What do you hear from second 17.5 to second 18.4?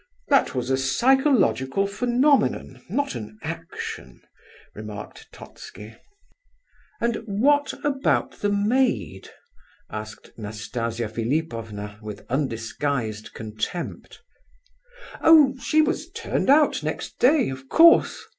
course.